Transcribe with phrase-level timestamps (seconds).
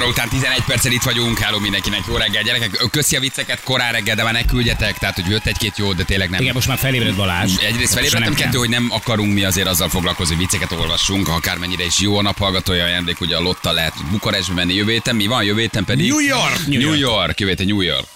[0.00, 1.38] óra után 11 perccel itt vagyunk.
[1.38, 2.70] Hello mindenkinek, jó reggel, gyerekek.
[2.90, 4.98] Köszi a vicceket korán reggel, de már ne küldjetek.
[4.98, 6.40] Tehát, hogy jött egy-két jó, de tényleg nem.
[6.40, 7.56] Igen, most már felébred Balázs.
[7.56, 11.98] Egyrészt felébredtem, kettő, hogy nem akarunk mi azért azzal foglalkozni, hogy vicceket olvassunk, akármennyire is
[11.98, 15.16] jó a naphallgatója ajándék, ugye a Lotta lehet Bukarestbe menni jövő héten.
[15.16, 16.08] Mi van jövő héten pedig?
[16.08, 16.66] New York!
[16.66, 18.06] New York, New York jövő héten New York.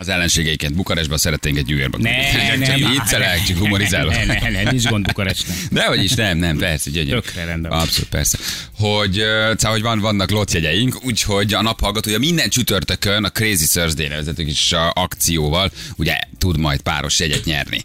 [0.00, 1.98] Az ellenségeiket Bukarestbe szeretnénk egy New Yorkba.
[1.98, 2.10] Ne,
[2.56, 4.12] ne, csak ne, viccelek, csak humorizálok.
[4.12, 5.56] Ne, ne, ne, nincs gond Bukarestnek.
[5.70, 7.20] Dehogy is, nem, nem, persze, gyönyörű.
[7.20, 7.72] Tökre rendben.
[7.72, 8.38] Abszolút, persze.
[8.76, 9.12] Hogy,
[9.56, 14.72] szóval, hogy van, vannak lotjegyeink, úgyhogy a naphallgatója minden csütörtökön a Crazy Thursday nevezető kis
[14.72, 17.82] ö, akcióval, ugye tud majd páros jegyet nyerni.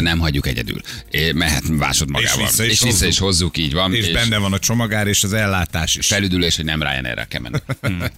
[0.00, 0.80] Nem hagyjuk egyedül.
[1.34, 2.46] Mehet másod magával.
[2.46, 3.94] vissza is és, vissza is hozzuk, így van.
[3.94, 6.06] És, benne van a csomagár és az ellátás is.
[6.06, 7.58] felüdülés, hogy nem Ryan erre kell menni.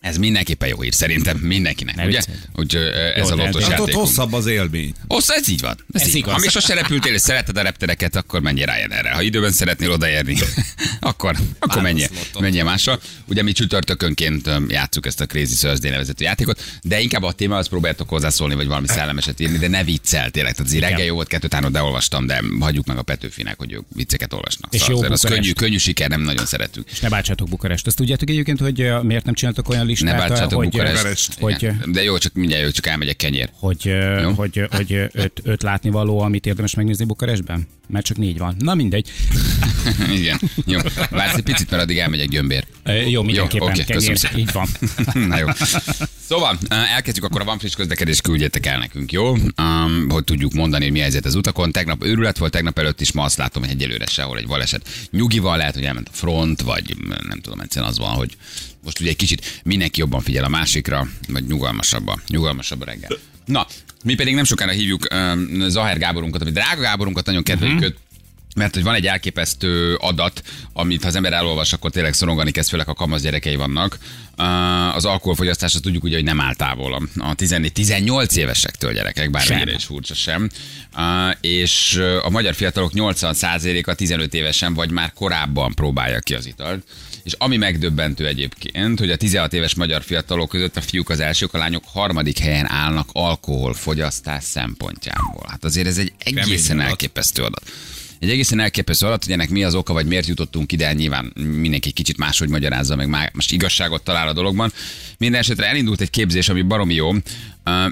[0.00, 2.16] Ez mindenképpen jó hír, szerintem mindenkinek, Ne ugye?
[2.16, 2.36] viccelj.
[2.54, 4.94] Úgy ö, ez Jó, a lotos Hát ott hosszabb az élmény.
[5.06, 5.76] Osz, ez így van.
[5.92, 6.26] Ez, Ez így igaz.
[6.26, 6.34] Van.
[6.34, 9.10] Ha még sose repültél és szereted a reptereket, akkor menjél erre.
[9.10, 10.36] Ha időben szeretnél odaérni,
[11.00, 13.00] akkor, akkor menjél, menjél mással.
[13.26, 17.68] Ugye mi csütörtökönként öm, játsszuk ezt a Crazy Thursday nevezetű játékot, de inkább a témához
[17.68, 20.52] próbáltok hozzászólni, vagy valami szellemeset írni, de ne viccel tényleg.
[20.52, 23.84] Tehát azért reggel jó volt, kettőt de olvastam, de hagyjuk meg a Petőfinek, hogy ők
[23.94, 24.74] vicceket olvasnak.
[24.74, 26.90] És Szóval jó az könnyű, könnyű siker, nem nagyon szeretünk.
[26.90, 27.86] És ne bántsátok Bukarest.
[27.86, 30.96] Azt tudjátok egyébként, hogy miért nem csináltok olyan listát, Ne bántsátok hogy, Bukarest.
[30.96, 31.38] Bukarest.
[31.40, 31.82] hogy, Igen.
[31.92, 33.48] De jó, csak mindjárt jó, csak elmegyek kenyér.
[33.58, 34.30] hogy, ö, Jó.
[34.32, 37.68] hogy, hogy öt, öt látnivaló, amit érdemes megnézni Bukarestben?
[37.88, 38.54] Mert csak négy van.
[38.58, 39.10] Na mindegy.
[40.18, 40.40] Igen.
[40.66, 40.78] Jó.
[41.10, 42.64] Vársz egy picit, mert addig elmegyek gömbér.
[42.84, 43.68] Ö, Jó, mindenképpen.
[43.68, 43.94] oké, kenyér.
[43.94, 44.38] köszönöm szépen.
[44.38, 44.68] Így van.
[45.28, 45.46] Na jó.
[46.28, 49.30] Szóval elkezdjük akkor a van friss közlekedés, küldjetek el nekünk, jó?
[49.32, 51.72] Um, hogy tudjuk mondani, hogy mi helyzet az utakon.
[51.72, 54.88] Tegnap őrület volt, tegnap előtt is ma azt látom, hogy egyelőre sehol egy baleset.
[55.10, 56.96] Nyugival lehet, hogy elment a front, vagy
[57.28, 58.36] nem tudom, egyszerűen az van, hogy
[58.84, 63.10] most ugye egy kicsit mindenki jobban figyel a másikra, vagy nyugalmasabb a, nyugalmasabb a reggel.
[63.44, 63.66] Na,
[64.04, 67.96] mi pedig nem sokára hívjuk um, Zaher Gáborunkat, ami drága Gáborunkat nagyon kedveljük őt,
[68.56, 70.42] mert hogy van egy elképesztő adat,
[70.72, 73.98] amit ha az ember elolvas, akkor tényleg szorongani kezd, főleg a kamasz gyerekei vannak.
[74.38, 79.30] Uh, Az alkoholfogyasztás, azt tudjuk ugye, hogy nem áll távol a- a 14-18 évesektől gyerekek,
[79.30, 80.48] bár mennyire is furcsa sem.
[80.96, 86.46] Uh, És uh, a magyar fiatalok 80%-a 15 évesen vagy már korábban próbálja ki az
[86.46, 86.84] italt.
[87.22, 91.54] És ami megdöbbentő egyébként, hogy a 16 éves magyar fiatalok között a fiúk az elsők,
[91.54, 95.46] a lányok harmadik helyen állnak alkoholfogyasztás szempontjából.
[95.48, 97.70] Hát azért ez egy egészen elképesztő adat.
[98.18, 101.90] Egy egészen elképesztő adat, hogy ennek mi az oka, vagy miért jutottunk ide, nyilván mindenki
[101.90, 104.72] kicsit máshogy magyarázza, meg má- most igazságot talál a dologban.
[105.18, 107.12] Minden esetre elindult egy képzés, ami baromi jó,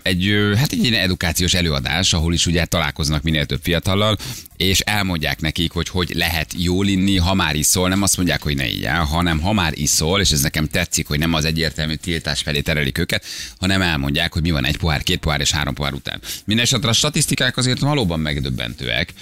[0.02, 4.18] egy, hát egy ilyen edukációs előadás, ahol is ugye találkoznak minél több fiatallal,
[4.56, 8.56] és elmondják nekik, hogy hogy lehet jól inni, ha már iszol, nem azt mondják, hogy
[8.56, 12.40] ne igyál, hanem ha már iszol, és ez nekem tetszik, hogy nem az egyértelmű tiltás
[12.40, 13.24] felé terelik őket,
[13.58, 16.20] hanem elmondják, hogy mi van egy pohár, két pohár és három pohár után.
[16.44, 19.12] Mindenesetre a statisztikák azért valóban megdöbbentőek,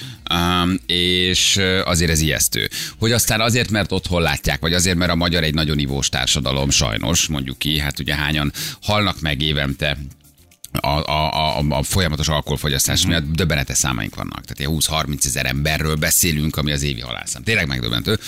[0.87, 2.69] és azért ez ijesztő.
[2.99, 6.71] Hogy aztán azért, mert otthon látják, vagy azért, mert a magyar egy nagyon ivós társadalom,
[6.71, 8.53] sajnos, mondjuk ki, hát ugye hányan
[8.83, 9.99] halnak meg évente
[10.77, 13.09] a, a, a, a folyamatos alkoholfogyasztás Mhm.
[13.11, 14.45] miatt döbbenetes számaink vannak.
[14.45, 17.43] Tehát ilyen 20-30 ezer emberről beszélünk, ami az évi halálszám.
[17.43, 18.19] Tényleg megdöbbentő.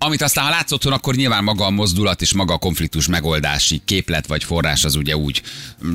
[0.00, 3.80] Amit aztán, ha látsz otthon, akkor nyilván maga a mozdulat és maga a konfliktus megoldási
[3.84, 5.42] képlet vagy forrás az ugye úgy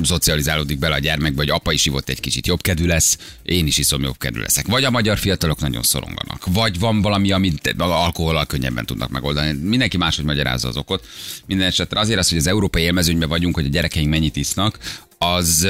[0.02, 3.78] szocializálódik bele a gyermekbe, hogy apa is ivott egy kicsit jobb kedvű lesz, én is
[3.78, 4.66] iszom jobb kedvű leszek.
[4.66, 9.52] Vagy a magyar fiatalok nagyon szoronganak, vagy van valami, amit alkohollal könnyebben tudnak megoldani.
[9.52, 11.06] Mindenki máshogy magyarázza az okot.
[11.46, 14.78] Minden esetre azért az, hogy az európai élmezőnyben vagyunk, hogy a gyerekeink mennyit isznak,
[15.18, 15.68] az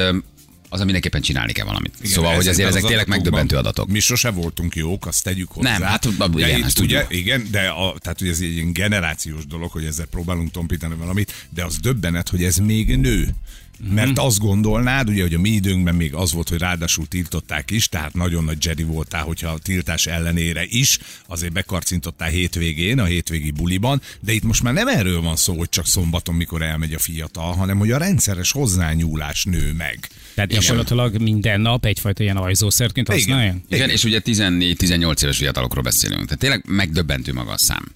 [0.75, 1.93] az mindenképpen csinálni kell valamit.
[1.99, 3.87] Igen, szóval, hogy azért ezek az tényleg megdöbbentő adatok.
[3.87, 5.71] Mi sose voltunk jók, azt tegyük hozzá.
[5.77, 7.05] Nem, hát, abban de igen, itt ugye.
[7.09, 11.47] Igen, de a, tehát ugye ez egy ilyen generációs dolog, hogy ezzel próbálunk tompítani valamit,
[11.49, 13.29] de az döbbenet, hogy ez még nő.
[13.89, 14.19] Mert Mhm.
[14.25, 18.13] azt gondolnád, ugye, hogy a mi időnkben még az volt, hogy ráadásul tiltották is, tehát
[18.13, 24.01] nagyon nagy Jedi voltál, hogyha a tiltás ellenére is, azért bekarcintottál hétvégén, a hétvégi buliban,
[24.19, 27.53] de itt most már nem erről van szó, hogy csak szombaton, mikor elmegy a fiatal,
[27.53, 30.09] hanem hogy a rendszeres hozzányúlás nő meg.
[30.35, 33.19] Tehát gyakorlatilag minden nap egyfajta ilyen ajzószerként Igen.
[33.19, 33.55] használja?
[33.69, 36.23] Igen, és ugye 14-18 éves fiatalokról beszélünk.
[36.23, 37.95] Tehát tényleg megdöbbentő maga a szám.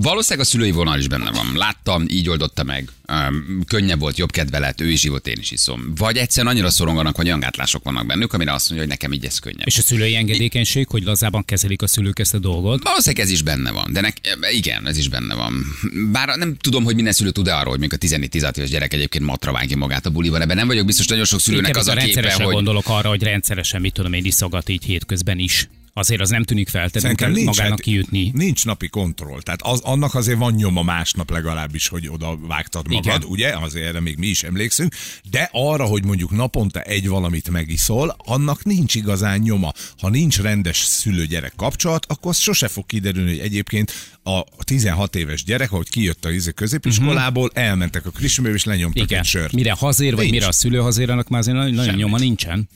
[0.00, 1.52] Valószínűleg a szülői vonal is benne van.
[1.54, 2.88] Láttam, így oldotta meg.
[3.12, 5.92] Um, könnyebb volt, jobb kedve lett, ő is ivott, én is iszom.
[5.96, 9.24] Vagy egyszerűen annyira szoronganak, vagy olyan gátlások vannak bennük, amire azt mondja, hogy nekem így
[9.24, 9.66] ez könnyebb.
[9.66, 12.82] És a szülői engedékenység, hogy lazában kezelik a szülők ezt a dolgot.
[12.82, 14.20] Valószínűleg ez is benne van, de nek,
[14.52, 15.64] igen, ez is benne van.
[16.12, 19.24] Bár nem tudom, hogy minden szülő tud-e arról, hogy még a 14-16 éves gyerek egyébként
[19.24, 20.40] matra ki magát a buliban.
[20.40, 23.08] Ebben nem vagyok biztos, nagyon sok szülőnek Inkább az a a képe, hogy gondolok arra,
[23.08, 25.68] hogy rendszeresen, mit tudom én, iszogat így hétközben is
[25.98, 28.30] Azért az nem tűnik fel, tehát nem kell magának hát, kijutni.
[28.34, 29.42] nincs napi kontroll.
[29.42, 33.22] Tehát az, annak azért van nyoma másnap legalábbis, hogy oda vágtad magad, Igen.
[33.28, 33.56] ugye?
[33.56, 34.94] Azért erre még mi is emlékszünk.
[35.30, 39.72] De arra, hogy mondjuk naponta egy valamit megiszol, annak nincs igazán nyoma.
[39.98, 43.92] Ha nincs rendes szülő-gyerek kapcsolat, akkor az sose fog kiderülni, hogy egyébként
[44.22, 49.18] a 16 éves gyerek, ahogy kijött a izé középiskolából, elmentek a krismőbe és lenyomtak Igen.
[49.18, 49.52] egy sört.
[49.52, 50.32] Mire hazér, vagy Nincs.
[50.34, 52.68] mire a szülő hazér, annak már azért nagyon, nagyon nyoma nincsen.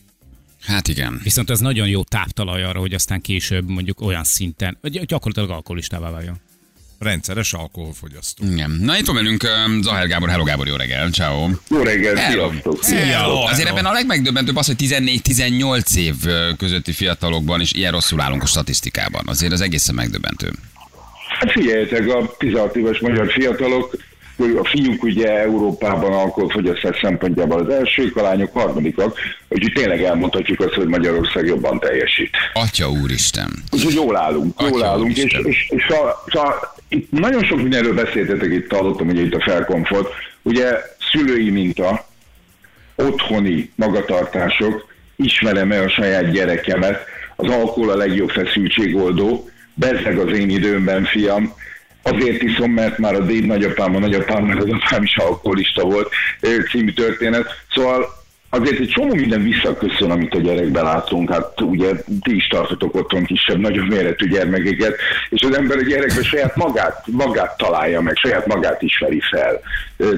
[0.63, 1.21] Hát igen.
[1.23, 6.41] Viszont ez nagyon jó táptalaj arra, hogy aztán később mondjuk olyan szinten, gyakorlatilag alkoholistává váljon.
[6.99, 8.45] Rendszeres alkoholfogyasztó.
[8.45, 8.71] Igen.
[8.71, 11.49] Na itt van velünk um, Zahel Gábor, hello Gábor, jó reggel, ciao.
[11.71, 12.51] Jó reggel, Hello.
[12.81, 12.99] sziasztok!
[12.99, 13.47] Hello.
[13.47, 16.15] Azért ebben a legmegdöbbentőbb az, hogy 14-18 év
[16.57, 19.23] közötti fiatalokban is ilyen rosszul állunk a statisztikában.
[19.27, 20.53] Azért az egészen megdöbbentő.
[21.39, 23.97] Hát figyeljetek, a 16 éves magyar fiatalok,
[24.51, 29.19] a fiúk ugye Európában alkoholfogyasztás szempontjából az elsők, a lányok harmadikak,
[29.49, 32.31] úgyhogy tényleg elmondhatjuk azt, hogy Magyarország jobban teljesít.
[32.53, 33.51] Atya úristen.
[33.71, 35.45] Úgyhogy jól állunk, jól Atya állunk, és, úristen.
[35.45, 39.43] és, és a, és a, itt nagyon sok mindenről beszéltetek, itt hallottam, ugye itt a
[39.43, 40.09] felkomfort,
[40.43, 40.73] ugye
[41.11, 42.07] szülői minta,
[42.95, 44.87] otthoni magatartások,
[45.17, 47.05] ismerem-e a saját gyerekemet,
[47.37, 51.55] az alkohol a legjobb feszültségoldó, bezzeg az én időmben, fiam,
[52.03, 56.09] azért iszom, mert már a déd nagyapám, a nagyapám, meg az apám is alkoholista volt
[56.71, 57.47] című történet.
[57.75, 58.21] Szóval
[58.55, 61.33] azért egy csomó minden visszaköszön, amit a gyerekben látunk.
[61.33, 61.91] Hát ugye
[62.21, 64.97] ti is tartotok otthon kisebb, nagyobb méretű gyermekeket,
[65.29, 69.61] és az ember a gyerekben saját magát, magát találja meg, saját magát ismeri fel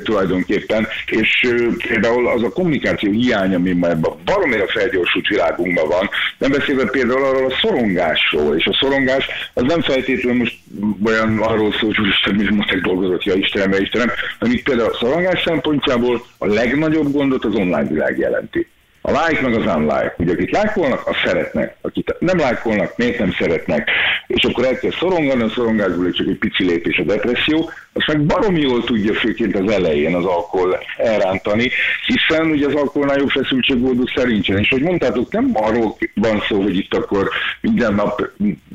[0.03, 0.87] tulajdonképpen.
[1.07, 6.51] És ö, például az a kommunikáció hiány, ami már ebben baromira felgyorsult világunkban van, nem
[6.51, 10.59] beszélve például arról a szorongásról, és a szorongás az nem feltétlenül most
[11.05, 14.91] olyan arról szól, hogy úristen, mi matek dolgozott, ja Istenem, ja Istenem, hanem itt például
[14.91, 18.69] a szorongás szempontjából a legnagyobb gondot az online világ jelenti.
[19.07, 20.15] A like meg az unlike.
[20.19, 21.77] Ugye akik lájkolnak, azt szeretnek.
[21.81, 23.91] Akik nem lájkolnak, miért nem szeretnek.
[24.27, 28.61] És akkor elkezd szorongani, a szorongásból csak egy pici lépés a depresszió, azt meg baromi
[28.61, 31.71] jól tudja főként az elején az alkohol elrántani,
[32.07, 34.59] hiszen ugye az alkoholnál jobb feszültségódó szerincsén.
[34.59, 37.29] És hogy mondtátok, nem arról van szó, hogy itt akkor
[37.61, 38.31] minden nap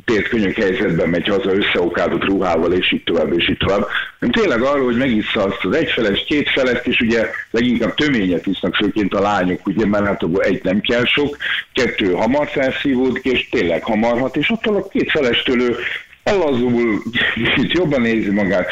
[0.06, 3.88] tért könyök helyzetben megy haza összeokádott ruhával, és így tovább, és így tovább,
[4.20, 9.14] hanem tényleg arról, hogy megissza azt az egyfeles, kétfelest, és ugye leginkább töményet isznak, főként
[9.14, 11.38] a lányok, ugye már abból egy nem kell sok,
[11.74, 15.76] kettő hamar felszívódik, és tényleg hamar hat, és attól a két felestől ő
[16.24, 17.02] ellazul,
[17.34, 18.68] kicsit jobban nézi magát,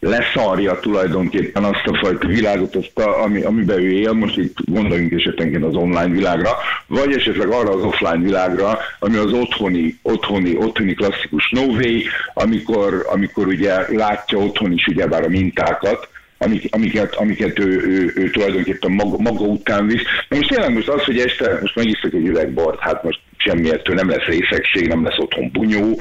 [0.00, 5.12] leszarja tulajdonképpen azt a fajta világot, azt a, ami, amiben ő él, most itt gondoljunk
[5.12, 6.50] esetenként az online világra,
[6.86, 12.00] vagy esetleg arra az offline világra, ami az otthoni, otthoni, otthoni klasszikus no way,
[12.34, 16.08] amikor, amikor ugye látja otthon is ugyebár a mintákat,
[16.38, 20.02] amik, amiket, amiket ő, ő, ő tulajdonképpen maga, maga után visz.
[20.28, 24.08] Na most tényleg most az, hogy este most megisztok egy üvegbort, hát most semmiértől nem
[24.08, 26.00] lesz részegség, nem lesz otthon bunyó,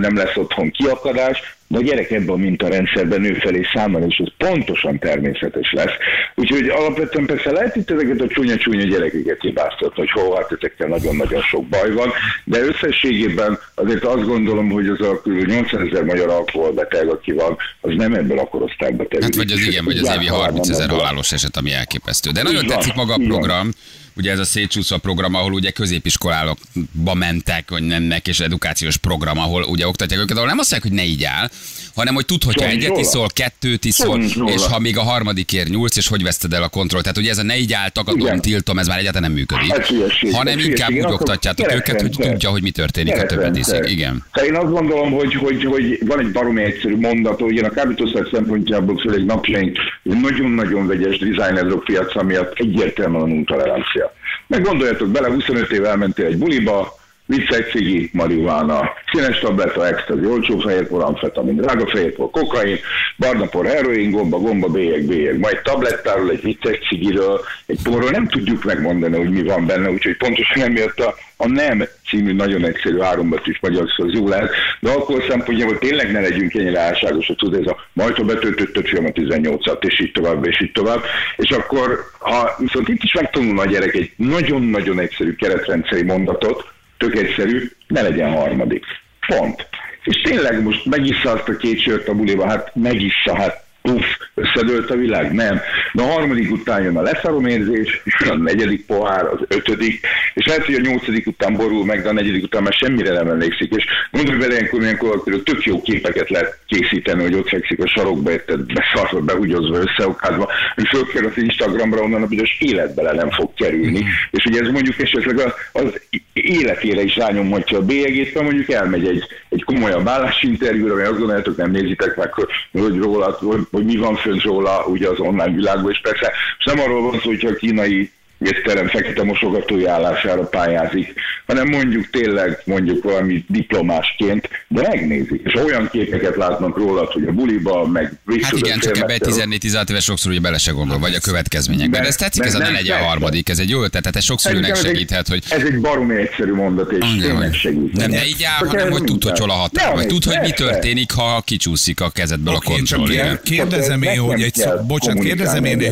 [0.00, 4.48] nem lesz otthon kiakadás, de a gyerek ebben a mintarendszerben nő felé számára, és ez
[4.48, 5.92] pontosan természetes lesz.
[6.34, 11.42] Úgyhogy alapvetően persze lehet itt ezeket a csúnya-csúnya gyerekeket hibáztatni, hogy hol hát ezekkel nagyon-nagyon
[11.42, 12.12] sok baj van,
[12.44, 15.46] de összességében azért azt gondolom, hogy az a kb.
[15.46, 19.22] 80 ezer magyar alkoholbeteg, aki van, az nem ebből a korosztályba terül.
[19.22, 22.30] Hát vagy az igen, vagy az évi 30 ezer halálos eset, ami elképesztő.
[22.30, 23.70] De nagyon tetszik maga a program,
[24.16, 29.62] ugye ez a szétcsúszva program, ahol ugye középiskolálokba mentek, vagy mennek, és edukációs program, ahol
[29.62, 31.50] ugye oktatják őket, ahol nem azt mondják, hogy ne így áll,
[31.94, 36.08] hanem hogy tud, hogyha egyet iszol, kettőt iszol, és ha még a harmadikért nyúlsz, és
[36.08, 37.04] hogy veszted el a kontrollt.
[37.04, 39.72] Tehát ugye ez a ne így áll, tagadom, tiltom, ez már egyáltalán nem működik.
[39.72, 40.96] Ez hülyeség, hanem inkább hülyeség.
[40.96, 43.90] Én úgy oktatjátok őket, hogy tudja, hogy mi történik, ha többet iszik.
[43.90, 44.24] Igen.
[44.32, 48.28] Tehát én azt gondolom, hogy, hogy, hogy van egy baromi egyszerű mondat, hogy a kábítószer
[48.32, 54.09] szempontjából főleg napjaink nagyon-nagyon vegyes designer drog piaca miatt egyértelműen a nulltolerancia.
[54.50, 56.94] Meg gondoljatok bele, 25 éve elmentél egy buliba,
[57.30, 62.78] vicc egy cigi, marihuána, színes tabletta, extazi, olcsó fehérpor, amfetamin, drága fehérpor, kokain,
[63.16, 65.38] barnapor, heroin, gomba, gomba, bélyeg, bélyeg.
[65.38, 69.90] Majd tablettáról, egy vicc egy cigiről, egy porról nem tudjuk megmondani, hogy mi van benne,
[69.90, 74.52] úgyhogy pontosan emiatt a, a nem című nagyon egyszerű árombetűs magyar szó az jó lehet,
[74.80, 79.04] de akkor szempontjából tényleg ne legyünk ennyire álságosak, tudod, ez a majd ha betöltötted film
[79.04, 81.02] a 18-at, és így tovább, és így tovább,
[81.36, 86.64] és akkor, ha viszont itt is megtanulna a gyerek egy nagyon-nagyon egyszerű keretrendszeri mondatot,
[87.00, 88.84] tök egyszerű, ne legyen harmadik.
[89.26, 89.68] Pont.
[90.04, 94.90] És tényleg most megissza azt a két sört a buliba, hát megissza, hát puff, összedőlt
[94.90, 95.32] a világ?
[95.32, 95.60] Nem.
[95.92, 100.74] De a harmadik után jön a leszaromérzés, a negyedik pohár, az ötödik, és lehet, hogy
[100.74, 103.74] a nyolcadik után borul meg, de a negyedik után már semmire nem emlékszik.
[103.74, 108.30] És gondolj bele, ilyenkor, ilyenkor tök jó képeket lehet készíteni, hogy ott fekszik a sarokba,
[108.30, 113.54] érted, beszarva, behúgyozva, összeokázva, hogy fölkér az Instagramra, onnan a bizonyos életbe le nem fog
[113.54, 114.04] kerülni.
[114.30, 116.00] És ugye ez mondjuk esetleg az, az
[116.32, 121.70] életére is rányomhatja a bélyegét, mondjuk elmegy egy, egy komolyabb állásinterjúra, vagy azt gondoljátok, nem
[121.70, 122.32] nézitek meg,
[122.72, 126.32] hogy róla, hogy, hogy mi van fönt róla ugye az online világban, és persze
[126.64, 128.10] most nem arról van szó, hogyha a kínai
[128.40, 131.14] étterem fekete mosogatói állására pályázik,
[131.46, 137.32] hanem mondjuk tényleg mondjuk valami diplomásként, de megnézik, és olyan képeket látnak rólad, hogy a
[137.32, 141.14] buliba, meg Hát igen, csak ebbe egy 14-16 éves sokszor ugye bele se gondol, vagy
[141.14, 142.00] a következményekben.
[142.02, 144.24] De ez tetszik, ez a ne legyen a harmadik, ez egy jó ötlet, tehát ez
[144.24, 145.44] sok szülőnek segíthet, hogy...
[145.48, 147.96] Ez egy baromi egyszerű mondat, és tényleg segít.
[147.96, 150.06] Nem, de így áll, hanem hogy tud, hogy hol a határ, vagy.
[150.06, 153.40] tud, hogy mi történik, ha kicsúszik a kezedből a kontroll.
[153.42, 155.82] Kérdezem én, hogy egy, bocsánat, kérdezem én,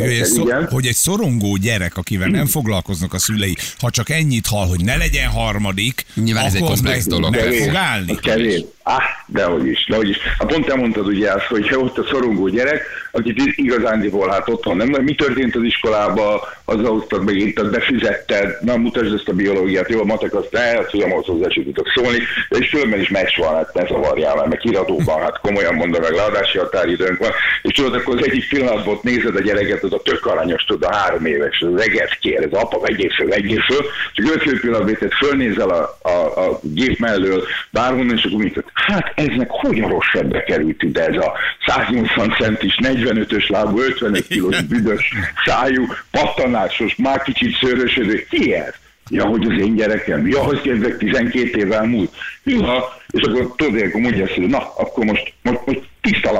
[0.69, 3.57] hogy egy szorongó gyerek, akivel nem foglalkoznak a szülei.
[3.78, 7.35] Ha csak ennyit hall, hogy ne legyen harmadik, Nyilván ez egy komplex dolog.
[7.35, 8.14] Ne fog állni.
[8.14, 8.64] Kevés.
[8.90, 10.18] Ah, dehogy is, dehogy is.
[10.38, 15.02] A pont elmondtad ugye azt, hogy ott a szorongó gyerek, akit igazándiból hát otthon nem,
[15.02, 20.00] mi történt az iskolába, azzal hoztad meg itt, befizetted, na mutasd ezt a biológiát, jó,
[20.00, 22.18] a matek azt el, tudom, ahhoz hozzá tudok szólni,
[22.49, 26.12] és fölmen is meccs van, hát ne zavarjál már, meg iradóban, hát komolyan mondom, meg
[26.12, 27.30] leadási határidőnk van,
[27.62, 30.90] és tudod, akkor az egyik pillanatban ott nézed a gyereket, az a tök aranyos, tudod,
[30.90, 34.61] a három éves, az egész kér, ez apa, vegyél föl, vegyél föl, és a következő
[34.61, 40.06] pillanatban fölnézel a, a, a, gép mellől bárhonnan, és akkor mit hát eznek hogyan rossz
[40.12, 41.32] sebbe került ide ez a
[41.66, 45.12] 180 centis, 45-ös lábú, 55 kilós büdös
[45.44, 48.26] szájú, pattanásos, már kicsit szőrösödő.
[48.30, 48.75] Ki ez?
[49.11, 50.26] Ja, hogy az én gyerekem.
[50.26, 52.14] Ja, hogy kezdek 12 évvel múlt.
[52.44, 55.80] Ja, és akkor tudod, akkor mondja azt, hogy na, akkor most, most, most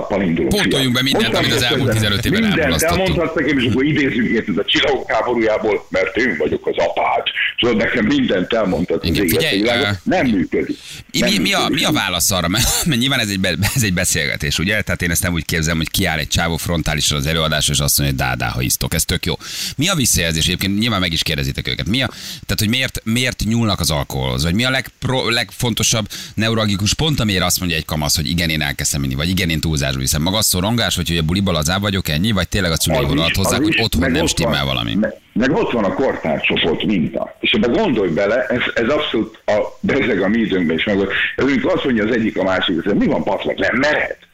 [0.09, 0.55] lappal indulunk.
[0.55, 4.59] Pontoljunk be mindent, amit az elmúlt 15 évben Mindent elmondhatsz nekem, és akkor idézzük érted
[4.59, 7.23] a csillagok háborújából, mert én vagyok az apád.
[7.61, 10.79] Szóval nekem mindent elmondtad az figyelj, uh, Nem működik.
[11.13, 12.49] Nem mi, mi, a, mi a válasz arra?
[12.49, 14.83] Mert, mert nyilván ez egy, be, ez egy beszélgetés, ugye?
[14.83, 17.99] Tehát én ezt nem úgy képzelem, hogy kiáll egy csávó frontálisan az előadás, és azt
[17.99, 18.95] mondja, hogy dádá, ha isztok.
[18.95, 19.35] Ez tök jó.
[19.77, 20.47] Mi a visszajelzés?
[20.47, 21.89] Egyébként nyilván meg is kérdezitek őket.
[21.89, 24.43] Mi a, tehát, hogy miért, miért nyúlnak az alkoholhoz?
[24.43, 28.61] Vagy mi a legpro, legfontosabb neurologikus pont, amiért azt mondja egy kamasz, hogy igen, én
[28.61, 29.61] elkezdtem inni, vagy igen, én
[29.99, 30.23] túlzásba viszem.
[30.23, 33.63] Maga szorongás, hogy, hogy a buliba lazá vagyok ennyi, vagy tényleg a szülei vonalat hozzák,
[33.63, 34.95] hogy otthon nem stimmel van, valami.
[34.95, 37.37] Meg, meg ott van a kortárcsoport minta.
[37.41, 40.99] És ebbe gondolj bele, ez, ez abszolút a bezeg a mi időnkben is meg.
[41.37, 44.28] Ez azt mondja az egyik a másik, hogy mi van paszlak, nem mehet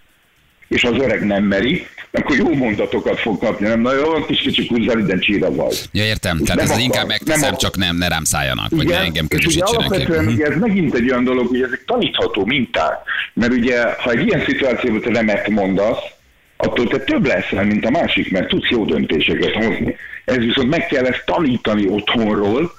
[0.74, 3.80] és az öreg nem meri, akkor jó mondatokat fog kapni, nem?
[3.80, 5.82] Na jó, kis kicsi kuzzál, ide csíra vagy.
[5.92, 6.38] Ja, értem.
[6.38, 9.98] Tehát ez az inkább megteszem, nem csak nem, ne rám szálljanak, vagy ne engem közösítsenek.
[9.98, 12.92] És ugye ugye ez megint egy olyan dolog, hogy ezek tanítható minták.
[13.32, 15.98] Mert ugye, ha egy ilyen szituációban te nemet mondasz,
[16.56, 19.96] attól te több leszel, mint a másik, mert tudsz jó döntéseket hozni.
[20.24, 22.72] Ez viszont meg kell ezt tanítani otthonról,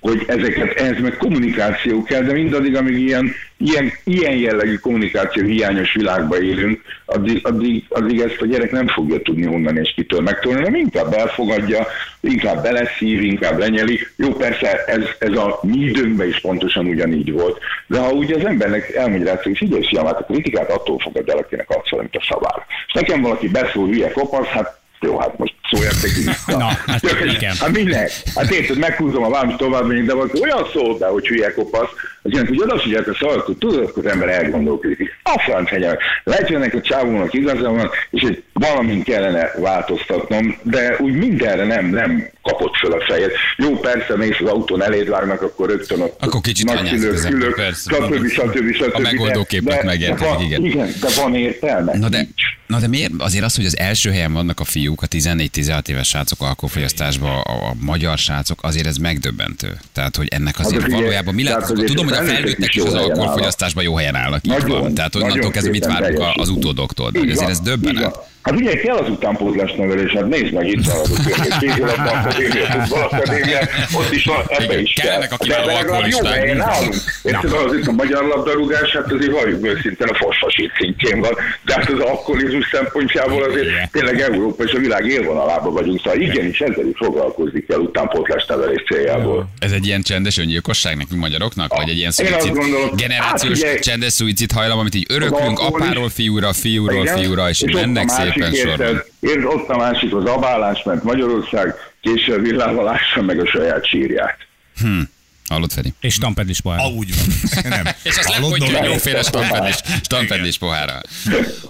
[0.00, 5.94] hogy ezeket, ehhez meg kommunikáció kell, de mindaddig, amíg ilyen, ilyen, ilyen jellegű kommunikáció hiányos
[5.94, 10.58] világba élünk, addig, addig, addig ezt a gyerek nem fogja tudni onnan és kitől megtolni,
[10.58, 11.86] hanem inkább elfogadja,
[12.20, 14.00] inkább beleszív, inkább lenyeli.
[14.16, 18.44] Jó, persze ez, ez a mi időnkben is pontosan ugyanígy volt, de ha ugye az
[18.44, 22.64] embernek elmagyarázta, hogy figyelj, fiamát, a kritikát attól fogad el, akinek adsz valamit a szavára.
[22.86, 26.58] És nekem valaki beszól hülye kopasz, hát jó, hát most szóljak nekünk.
[26.58, 27.54] Na, hát igen.
[27.58, 28.10] Hát minek?
[28.34, 31.90] Hát érted, meghúzom a vámos tovább, de valaki olyan szól be, hogy hülye kopasz,
[32.22, 35.20] az jelenti, hogy oda figyeltek a szavakat, tudod, hogy az ember elgondolkodik.
[35.22, 36.02] A franc hegyek.
[36.24, 41.64] Lehet, hogy ennek a csávónak igaza van, és egy valamint kellene változtatnom, de úgy mindenre
[41.64, 43.30] nem, nem kapott fel a fejed.
[43.56, 48.26] Jó, persze, mész az autón eléd várnak, akkor rögtön ott akkor kicsit nagyszülők, szülők, stb.
[48.28, 48.72] stb.
[48.72, 48.94] stb.
[48.94, 50.64] A megoldó képet megértek, igen.
[50.64, 51.96] Igen, de van értelme.
[51.96, 52.28] Na de,
[52.66, 53.12] na de miért?
[53.18, 57.68] Azért az, hogy az első helyen vannak a fiúk, a 14-16 éves srácok alkoholfogyasztásban, a,
[57.68, 59.78] a magyar srácok, azért ez megdöbbentő.
[59.92, 61.66] Tehát, hogy ennek azért hát, valójában mi lehet?
[61.66, 64.42] Tudom, hogy a felnőttek is az alkoholfogyasztásban jó helyen állnak.
[64.42, 64.94] Nagyon, van.
[64.94, 67.12] Tehát onnantól kezdve mit várunk az utódoktól.
[67.30, 68.28] Azért ez döbbenet.
[68.42, 73.58] Hát ugye kell az utánpótlás nevelés, hát nézd meg itt van az akadémia,
[73.98, 75.22] ott is van, ebbe is kell.
[75.30, 76.44] a kiváló alkoholisták.
[77.22, 81.74] Érted, az itt a magyar labdarúgás, hát azért valljuk őszintén a fosfasít szintjén van, de
[81.74, 86.86] hát az alkoholizmus szempontjából azért tényleg Európa és a világ élvonalába vagyunk, szóval igenis ezzel
[86.86, 89.48] is foglalkozni kell utánpótlás nevelés céljából.
[89.58, 92.58] Ez egy ilyen csendes öngyilkosság nekünk magyaroknak, vagy egy ilyen szuicid,
[92.96, 98.29] generációs hát, csendes szuicid hajlam, amit így öröklünk apáról fiúra, fiúról fiúra, és mennek szép
[98.32, 99.02] szépen sorban.
[99.20, 104.36] Érd, ott a másik az abálás, mert Magyarország később villávalása meg a saját sírját.
[104.80, 105.00] Hm.
[105.50, 105.92] Hallott, Feri?
[106.00, 106.80] És stampedlis pohár.
[106.80, 107.24] Ah, úgy van.
[107.76, 107.94] Nem.
[108.02, 108.78] És azt Nora?
[108.78, 111.02] egy jóféle stampedlis, stampedlis pohárral.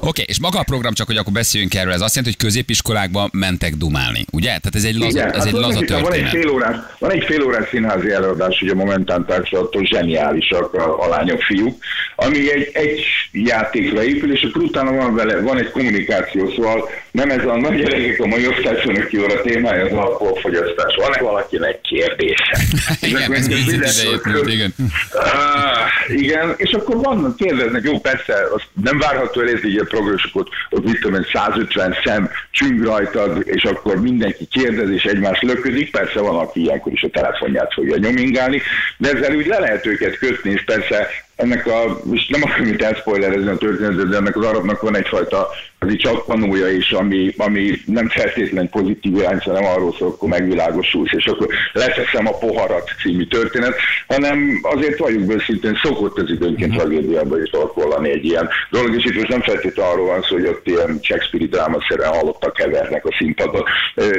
[0.00, 3.30] Oké, és maga a program, csak hogy akkor beszéljünk erről, ez azt jelenti, hogy középiskolákban
[3.32, 4.46] mentek dumálni, ugye?
[4.46, 6.30] Tehát ez egy laza, Igen, ez egy hát laza van, van egy történet.
[6.30, 11.08] fél órás, van egy fél órás színházi előadás, ugye a Momentán társadaltól zseniálisak a, a
[11.08, 11.82] lányok, fiúk,
[12.16, 17.30] ami egy, egy játékra épül, és akkor utána van vele, van egy kommunikáció, szóval nem
[17.30, 20.94] ez a nagy gyerekek a mai osztályfőnöki óra témája az alkoholfogyasztás.
[20.96, 22.60] Van-e valakinek kérdése?
[23.00, 24.74] Igen, ez ide- idejét igen.
[25.12, 29.84] Ah, igen, és akkor vannak, kérdeznek, jó, persze, az nem várható el, ez így a
[29.84, 35.42] progressokot, ott mit tudom én, 150 szem csüng rajtad, és akkor mindenki kérdez, és egymást
[35.42, 38.62] löködik, persze van, aki ilyenkor is a telefonját fogja nyomingálni,
[38.96, 41.08] de ezzel úgy le lehet őket kötni, és persze
[41.40, 45.48] ennek a, és nem akarom itt elszpoilerezni a történetet, de ennek az arabnak van egyfajta
[45.78, 51.12] az így csattanója is, ami, ami nem feltétlenül pozitív irány, hanem arról szól, akkor megvilágosulsz,
[51.12, 53.74] és akkor leszeszem a poharat című történet,
[54.06, 59.04] hanem azért valljuk be szintén szokott ez időnként tragédiába is torkollani egy ilyen dolog, és
[59.04, 63.14] itt most nem feltétlenül arról van szó, hogy ott ilyen Shakespeare drámaszerűen halottak kevernek a
[63.18, 63.64] színpadon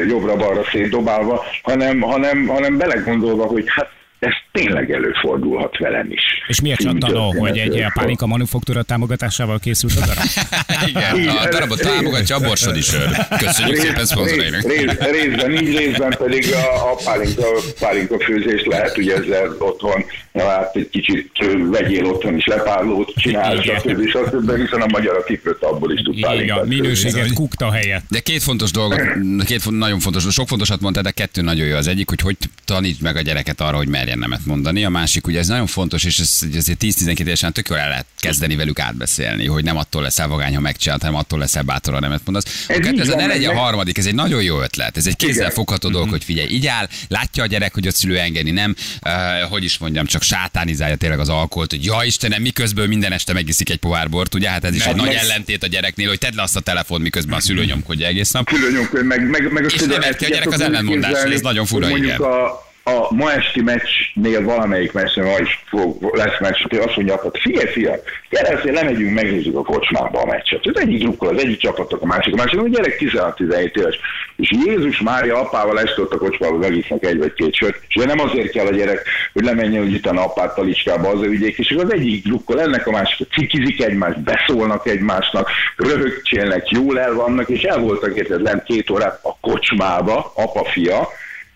[0.08, 6.22] jobbra-balra szétdobálva, hanem, hanem, hanem belegondolva, hogy hát ez tényleg előfordulhat velem is.
[6.48, 10.24] És miért csattanó, hogy egy pálinka manufaktúra támogatásával készült a darab?
[10.90, 13.10] Igen, a darabot támogatja a borsodi sör.
[13.38, 14.62] Köszönjük szépen szponzorainak.
[14.62, 17.46] Rész, rész, részben így, részben pedig a, a pálinka,
[17.80, 21.32] pálinka főzés lehet, ugye ezzel otthon, ja, hát egy kicsit
[21.72, 23.80] vegyél otthon is lepárlót, csinálj, Igen.
[23.80, 24.08] stb.
[24.08, 24.56] stb.
[24.56, 28.04] hiszen a magyar a kifőtt abból is tud Igen, pálinkát minőséget kukta helyett.
[28.10, 29.00] De két fontos dolgot,
[29.46, 31.76] két nagyon fontos, sok fontosat mondtál, de kettő nagyon jó.
[31.76, 34.86] Az egyik, hogy hogy tanítsd meg a gyereket arra, hogy merjen nemet mondani.
[34.86, 37.90] A másik, ugye ez nagyon fontos, és ez ez azért 10-12 évesen tök jól el
[37.90, 41.94] lehet kezdeni velük átbeszélni, hogy nem attól leszel vagány, ha megcsinálod, hanem attól leszel bátor,
[41.94, 42.66] ha nemet mondasz.
[42.68, 44.98] Ez így ez ne legyen a harmadik, ez egy nagyon jó ötlet.
[44.98, 48.18] Ez egy kézzel fogható dolog, hogy figyelj, így áll, látja a gyerek, hogy a szülő
[48.18, 48.76] engedi, nem,
[49.06, 53.34] uh, hogy is mondjam, csak sátánizálja tényleg az alkoholt, hogy ja Istenem, miközben minden este
[53.34, 54.50] megiszik egy pohár bort, ugye?
[54.50, 57.38] Hát ez is egy nagy ellentét a gyereknél, hogy tedd le azt a telefon, miközben
[57.38, 58.50] a szülő nyomkodja egész nap.
[58.50, 62.20] Különnyomkönyv, meg, meg, meg És nem a gyerek az képzelni, ez nagyon fura, igen.
[62.20, 67.16] a, a ma esti meccsnél valamelyik meccsen ma is fog, lesz meccs, hogy azt mondja,
[67.16, 67.96] hogy figyelj, fiam,
[68.30, 70.66] gyere, azért lemegyünk, megnézzük a kocsmába a meccset.
[70.66, 74.00] Az egyik drukkol, az egyik csapatok, a másik, a másik, a gyerek 16-17 éves.
[74.36, 78.20] És Jézus Mária apával este ott a kocsmába megisznak egy vagy két sört, és nem
[78.20, 82.24] azért kell a gyerek, hogy lemenjen, hogy utána apát talicskába az ügyék, és az egyik
[82.24, 88.16] drukkol, ennek a másik cikizik egymást, beszólnak egymásnak, röhögcsélnek, jól el vannak, és el voltak
[88.16, 91.08] érted lent két órát a kocsmába, apa-fia,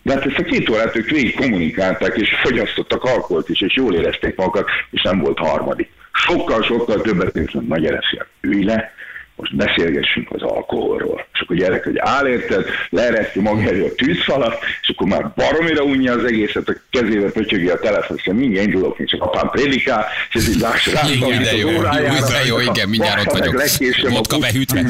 [0.05, 3.95] de hát ezt a két órát ők végig kommunikálták, és fogyasztottak alkoholt is, és jól
[3.95, 5.89] érezték magukat, és nem volt harmadik.
[6.13, 8.93] Sokkal-sokkal többet néztem, nagy fiam, ülj le,
[9.35, 11.25] most beszélgessünk az alkoholról.
[11.33, 15.83] És akkor gyerek, hogy áll érted, leereszti maga elő a tűzfalat, és akkor már baromira
[15.83, 20.35] unja az egészet, a kezével pötyögi a telefon, és mindjárt indulok, csak apám prédikál, és
[20.35, 23.63] ez így lássa rá, Igen, de jó, de jó, igen, mindjárt ott vagyok.
[24.09, 24.83] Vodka behűtve.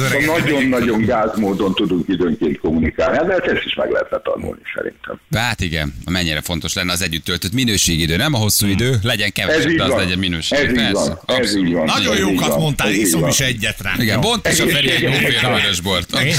[0.00, 0.26] Öreget.
[0.26, 5.20] nagyon-nagyon gáz módon tudunk időnként kommunikálni, de hát ezt is meg lehetne tanulni szerintem.
[5.36, 9.70] Hát igen, mennyire fontos lenne az együtt töltött minőségidő, nem a hosszú idő, legyen kevesebb,
[9.72, 10.58] de az legyen minőség.
[10.58, 11.18] Ez így van.
[11.26, 11.84] Ez így van.
[11.84, 12.56] Nagyon jókat
[12.88, 14.00] így iszom is egyet rám.
[14.00, 16.20] Igen, bont is a Feri egy jóféle vörös bort.
[16.20, 16.34] Én,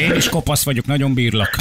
[0.00, 1.56] én is kopasz vagyok, nagyon bírlak.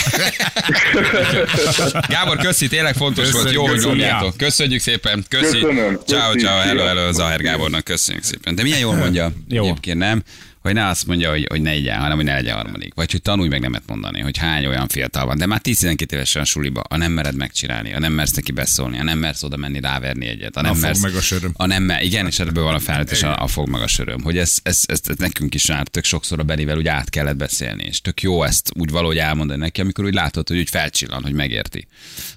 [2.07, 3.99] Gábor, köszi, tényleg fontos volt, jó, hogy Köszönjük.
[3.99, 4.37] nyomjátok.
[4.37, 5.59] Köszönjük szépen, köszi.
[5.59, 5.99] Köszönöm.
[6.07, 7.11] Ciao, ciao, hello, hello.
[7.11, 8.55] Zahár Gábornak, köszönjük szépen.
[8.55, 9.63] De milyen jól mondja, Jó.
[9.63, 10.23] egyébként nem,
[10.67, 12.93] hogy ne azt mondja, hogy, hogy ne igyen, hanem hogy ne legyen harmadik.
[12.93, 15.37] Vagy hogy tanulj meg nemet mondani, hogy hány olyan fiatal van.
[15.37, 18.99] De már 10-12 évesen a suliba, a nem mered megcsinálni, a nem mersz neki beszólni,
[18.99, 20.57] a nem mersz oda menni ráverni egyet.
[20.57, 21.51] A nem A mersz, meg a söröm.
[21.53, 23.87] A nem mer, igen, és ebből van a felnőtt, és a, a fog meg a
[23.87, 24.21] söröm.
[24.21, 27.37] Hogy ez, ez, ez, ez nekünk is már tök sokszor a Benivel úgy át kellett
[27.37, 31.23] beszélni, és tök jó ezt úgy valahogy elmondani neki, amikor úgy látod, hogy úgy felcsillan,
[31.23, 31.87] hogy megérti.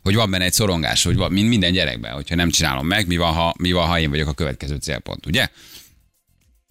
[0.02, 3.16] Hogy van benne egy szorongás, hogy van, mint minden gyerekben, hogyha nem csinálom meg, mi
[3.16, 5.48] van, ha, mi van, ha én vagyok a következő célpont, ugye?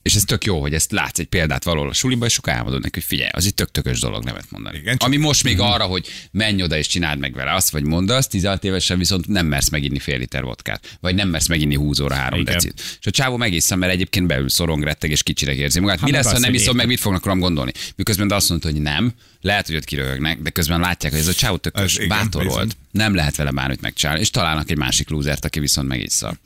[0.02, 2.82] És ez tök jó, hogy ezt látsz egy példát valahol a suliba, és sokkal elmondod
[2.82, 4.78] neki, hogy figyelj, az itt tök tökös dolog nevet mondani.
[4.78, 8.12] Igen, Ami most még arra, hogy menj oda és csináld meg vele azt, vagy mondd
[8.12, 12.00] azt, 16 évesen viszont nem mersz meginni fél liter vodkát, vagy nem mersz meginni 20
[12.00, 12.54] óra 3 Igen.
[12.54, 12.98] decit.
[13.00, 16.00] És a csávó megissza, mert egyébként beül szorong, retteg és kicsinek érzi magát.
[16.00, 17.72] Hát Mi lesz, ha nem iszom meg, mit fognak rólam gondolni?
[17.96, 21.34] Miközben azt mondta, hogy nem, lehet, hogy ott kiröhögnek, de közben látják, hogy ez a
[21.34, 22.78] csávó tökös, Ez bátor volt.
[22.92, 26.38] Nem lehet vele bármit megcsinálni, és találnak egy másik lúzert, aki viszont megissza.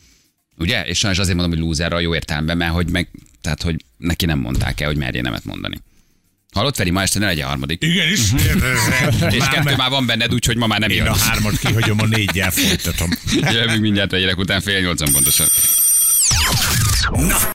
[0.57, 0.85] Ugye?
[0.85, 3.09] És sajnos azért mondom, hogy lúzerra jó értelemben, mert hogy meg,
[3.43, 5.81] tehát, hogy neki nem mondták el, hogy merje nemet mondani.
[6.53, 7.83] Hallott, Feri, ma este ne legyen harmadik.
[7.83, 8.19] Igenis.
[8.19, 8.31] És
[9.39, 11.07] Már kettő me- már van benned, úgyhogy ma már nem Én jön.
[11.07, 13.09] a hármat kihagyom, a négyel folytatom.
[13.53, 15.47] Jövünk mindjárt a gyerek után fél nyolcan pontosan.